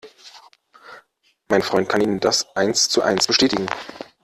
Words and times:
Mein 1.47 1.61
Freund 1.61 1.87
kann 1.87 2.01
Ihnen 2.01 2.19
das 2.19 2.55
eins 2.55 2.89
zu 2.89 3.03
eins 3.03 3.27
bestätigen. 3.27 3.67